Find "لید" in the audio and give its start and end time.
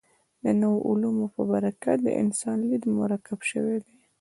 2.69-2.83